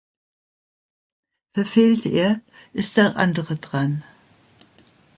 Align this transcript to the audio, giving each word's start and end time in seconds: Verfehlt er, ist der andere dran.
Verfehlt 1.53 2.07
er, 2.07 2.41
ist 2.73 2.97
der 2.97 3.17
andere 3.17 3.57
dran. 3.57 4.03